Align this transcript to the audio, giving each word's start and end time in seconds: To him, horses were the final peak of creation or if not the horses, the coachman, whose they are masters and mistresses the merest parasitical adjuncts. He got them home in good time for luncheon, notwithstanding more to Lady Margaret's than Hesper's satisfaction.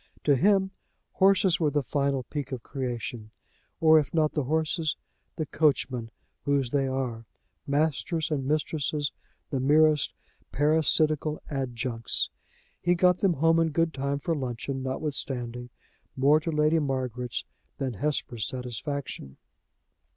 To 0.23 0.35
him, 0.35 0.71
horses 1.11 1.59
were 1.59 1.69
the 1.69 1.83
final 1.83 2.23
peak 2.23 2.51
of 2.51 2.63
creation 2.63 3.29
or 3.79 3.99
if 3.99 4.15
not 4.15 4.31
the 4.33 4.45
horses, 4.45 4.95
the 5.35 5.45
coachman, 5.45 6.09
whose 6.43 6.71
they 6.71 6.87
are 6.87 7.27
masters 7.67 8.31
and 8.31 8.43
mistresses 8.43 9.11
the 9.51 9.59
merest 9.59 10.11
parasitical 10.51 11.39
adjuncts. 11.51 12.31
He 12.81 12.95
got 12.95 13.19
them 13.19 13.33
home 13.33 13.59
in 13.59 13.69
good 13.69 13.93
time 13.93 14.17
for 14.17 14.33
luncheon, 14.33 14.81
notwithstanding 14.81 15.69
more 16.17 16.39
to 16.39 16.51
Lady 16.51 16.79
Margaret's 16.79 17.45
than 17.77 17.93
Hesper's 17.93 18.47
satisfaction. 18.47 19.37